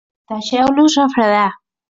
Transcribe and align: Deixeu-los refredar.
Deixeu-los 0.31 0.97
refredar. 1.01 1.47